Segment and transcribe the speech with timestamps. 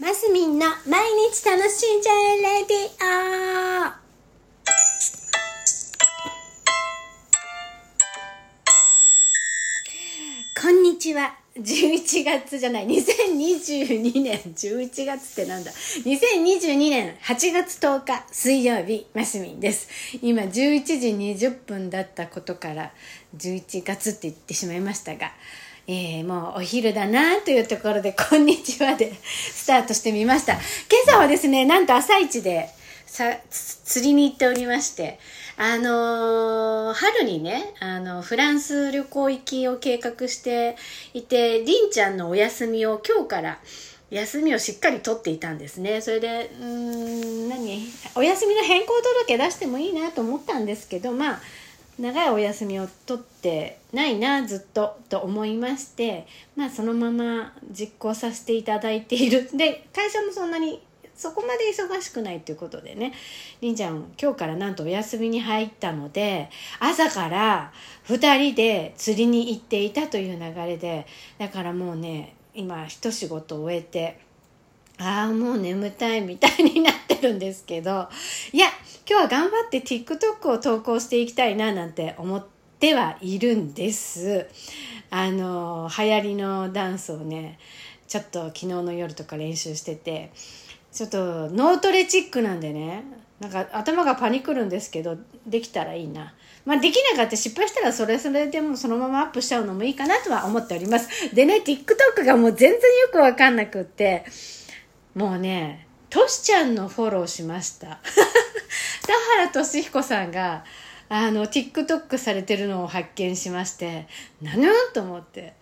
[0.00, 2.86] マスミンの毎日楽しんじゃえレディ
[3.84, 3.90] オ
[10.62, 11.34] こんにちは。
[11.56, 15.72] 11月じゃない、2022年11月ってなんだ。
[15.72, 19.88] 2022年8月10日水曜日、マスミンです。
[20.22, 20.50] 今11
[20.84, 22.92] 時20分だったことから
[23.36, 25.32] 11月って言ってしまいましたが、
[25.90, 30.52] えー、もうお昼だなというところで、こんにちはでスタートしてみました。
[30.52, 30.62] 今
[31.06, 32.68] 朝はですね、なんと朝一で
[33.06, 35.18] さ釣りに行っておりまして、
[35.56, 40.76] あのー春にね、あの、フランス旅行行きを計画して
[41.14, 43.58] いて、りんちゃんのお休みを今日から、
[44.10, 46.02] 休みをしっかり取っていたんですね。
[46.02, 47.82] それで、うーん、何？
[48.14, 48.92] お休みの変更
[49.26, 51.40] 届出してもいいなと思ったんですけど、まあ、
[51.98, 59.50] 長いお休みを取ってないなずっとと思いましてまあそのまま実行させていただいている。
[59.56, 60.82] で会社もそんなに
[61.18, 63.12] そこまで忙しくないということでね
[63.60, 67.72] りんちゃん今日からなんとお休みに入ったので朝から
[68.06, 71.06] 2人で釣りに行っていたという流れで
[71.38, 74.20] だからもうね今一仕事終えて
[74.98, 78.08] ああもう眠たいみたいになってるんですけど
[78.52, 78.68] いや
[79.10, 82.46] 今日は頑張って TikTok を投稿していきたいななんて思っ
[82.78, 84.46] てはいるんです。
[85.08, 87.58] あの流行りのダンスをね
[88.06, 90.30] ちょっと昨日の夜とか練習してて
[90.92, 93.02] ちょっと脳トレチックなんでね
[93.40, 96.34] なんか頭がパニクるんですけどできたらいいな。
[96.66, 101.34] まあできなかった失敗したらそれそれでもそのままアップしちゃうのもいいかなとは思っております。
[101.34, 102.78] でね TikTok がもう全然よ
[103.10, 104.26] くわかんなくって
[105.14, 108.00] もうねトシちゃんのフォローしました
[109.08, 110.64] 北原俊彦さんが
[111.08, 114.06] あの TikTok されてるのを発見しまして
[114.42, 115.54] 何と思って。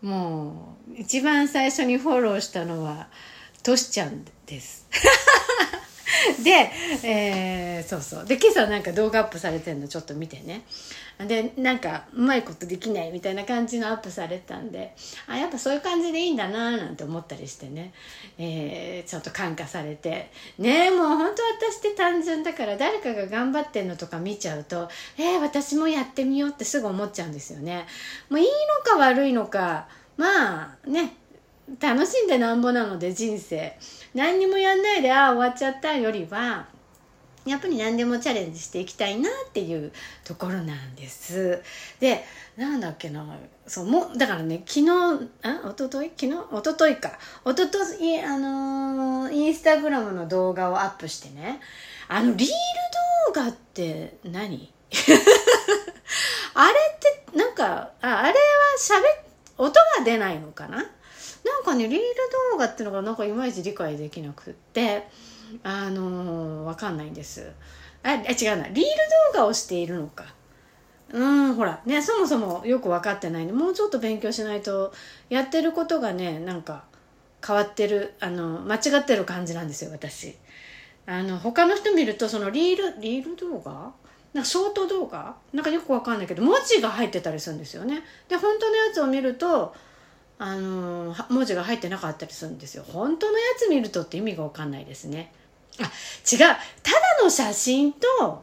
[0.00, 3.08] もう一番最初にフォローしたのは
[3.64, 4.86] としちゃんです。
[6.42, 6.70] で、
[7.04, 8.26] えーそうそう。
[8.26, 10.62] で今朝なんか動画アップされてるのちょっと見てね。
[11.26, 14.94] でなんかうまいことできないみたいな感じのアップされたんで
[15.26, 17.92] あやっぱそういう感じでいいんだなーなんて思ったりしてね、
[18.38, 20.30] えーちょっと感化されて。
[20.58, 27.86] ねえもう本当私って単純だから誰かが頑張ってんのとか見ちゃうとえー、私もやってみようってすぐ思っちゃうんですよね。
[28.28, 28.52] もういいの
[28.84, 29.88] か悪いのか。
[30.16, 31.17] まあね。
[31.80, 33.76] 楽しんでなんぼなので人生。
[34.14, 36.66] 何にもやんないでああ終わっちゃったよりは
[37.44, 39.92] やっぱり何でもチャレンジしていきたいなっていう
[40.24, 41.62] ところなんです。
[42.00, 42.24] で
[42.56, 43.24] なんだっけな
[43.66, 44.90] そうもだからね昨日
[45.42, 46.32] あ一昨日昨日？
[46.32, 47.18] 一昨日か。
[47.46, 51.60] 一昨日あのーインスタグラムの動画をアップしてね。
[52.08, 54.72] あのリール動画って何？
[56.54, 58.34] あれってなんかああれは
[58.78, 59.06] しゃべ
[59.58, 60.84] 音が出ないのかな？
[61.44, 62.04] なんかねリール
[62.52, 65.08] 動画っていうのがなんかいまいち理解できなくって
[65.62, 67.52] あのーわかんないんです。
[68.02, 68.68] ああ違うな。
[68.68, 68.82] リール
[69.34, 70.24] 動画をしているのか。
[71.12, 71.80] うんほら。
[71.86, 74.92] ねそもそもよく分かってないんでもうちょっと勉強しないと
[75.30, 76.84] やってることがねなんか
[77.46, 80.36] 変わってるあの間違ってる感じなんですよ私。
[81.06, 83.92] あの他の人見るとそのリールリール動画？
[84.34, 85.34] なんかショート動画？
[85.54, 88.02] なんかよくわかんないけど文字が入ってたりするんですよね。
[88.28, 89.74] で本当のやつを見ると
[90.38, 92.84] あのは文字が入ってなかったりするんですよ。
[92.86, 95.32] 本当のやつ見るとって意味がわかんないですね。
[95.80, 96.38] あ違う。
[96.38, 96.56] ただ
[97.22, 98.42] の写真と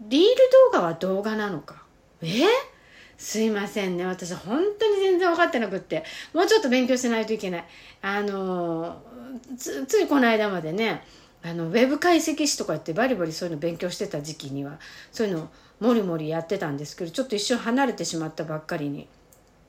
[0.00, 0.36] リール
[0.72, 1.82] 動画は動画なのか。
[2.22, 2.44] え？
[3.18, 4.06] すいませんね。
[4.06, 6.04] 私本当に全然分かってなくって。
[6.32, 7.64] もうちょっと勉強しないといけない。
[8.00, 9.00] あの
[9.56, 11.04] つついこの間までね
[11.42, 14.78] あのウェブ解析士とか言ってバリバリそういうの勉強してた時期には
[15.10, 15.50] そういうの
[15.80, 19.08] もりもりやってたんですけどちょっと一瞬離れてしまったばっかりに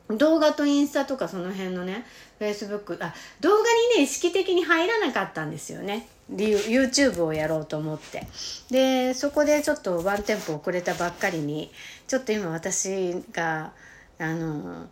[0.10, 2.06] 動画とインスタとかその辺のね
[2.40, 3.64] フェイスブックあ動画に
[3.98, 6.08] ね意識的に入らなかったんですよね。
[6.32, 8.28] YouTube をやろうと思って。
[8.70, 11.72] でそこでちょっとワンテンポ遅れたばっかりに
[12.08, 13.72] ちょっと今私が
[14.20, 14.88] あの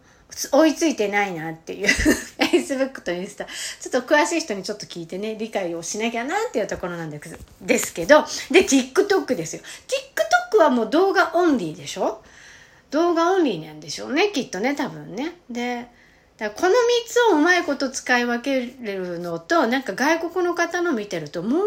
[0.53, 1.87] 追いついてないなっていう。
[2.51, 3.45] Facebook とインスタ。
[3.45, 8.21] ちょっと詳しい人にちょっと聞いてね理解をしなきゃなっていうところなんですですけど。
[8.49, 9.61] で TikTok ですよ。
[10.53, 12.21] TikTok はもう動画オンリーでしょ？
[12.91, 15.35] 動画オンリーなんでしょうねきっとね多分ね。
[15.49, 15.87] で
[16.37, 16.71] この3
[17.05, 21.61] つをうまいこと使い分けるのとなんか外国の方の見てるともう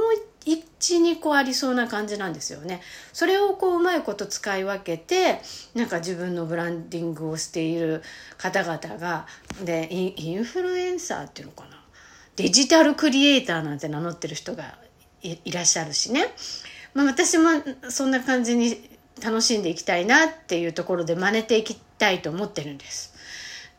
[0.47, 2.81] 12個ありそうな感じなんですよね。
[3.13, 5.41] それをこううまいこと使い分けて
[5.75, 8.03] なんか自分のブランディングをしている
[8.37, 9.27] 方々が
[9.65, 11.81] でインフルエンサーっていうのかな。
[12.37, 14.77] デジタルクリエイターなんて名乗ってる人が
[15.23, 16.27] いいらっしゃるしね、
[16.95, 17.51] まあ、私も
[17.91, 18.91] そんな感じに
[19.23, 23.15] 楽しんでいきたいなっていうところで真似ていきたいと思ってるんです。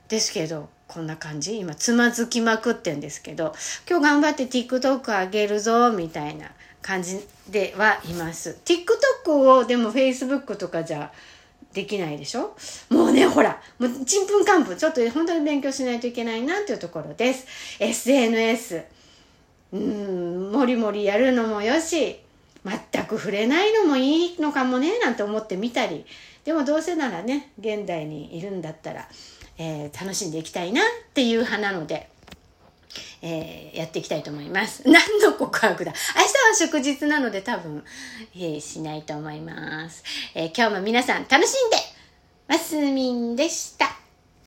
[0.08, 1.58] ですけどこんな感じ。
[1.60, 3.54] 今つまずきまくってんですけど
[3.90, 6.52] 今日頑張って TikTok 上げるぞみたいな
[6.82, 8.58] 感じではいます。
[8.64, 11.12] TikTok をでも Facebook とかじゃ
[11.74, 12.56] できないでしょ？
[12.90, 17.46] もうねほらもうちんぷんかんぷんちょっと本当に勉強しないといけないなっていうところです。
[17.80, 18.84] SNS
[19.74, 22.22] うんもりもりやるのもよし。
[22.66, 26.06] 全く触れないのもいいのかもねなんて思ってみたり
[26.44, 29.08] でもどうせならね現代にいるんだったら
[29.58, 32.10] えー、楽しんでいきたいなっていう派なので、
[33.22, 34.84] えー、やっていきたいと思います。
[34.88, 35.94] 何の告白だ？
[36.16, 36.28] 明日
[36.64, 37.84] は祝日なので多分、
[38.36, 40.04] えー、しないと思います。
[40.34, 41.78] え今日も皆さん楽しんで
[42.48, 43.95] ますみんでした。